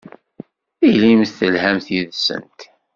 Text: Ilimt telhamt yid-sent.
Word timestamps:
Ilimt 0.87 1.31
telhamt 1.39 1.87
yid-sent. 1.93 2.59